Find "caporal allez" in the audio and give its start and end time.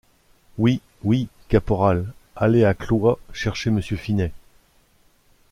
1.47-2.63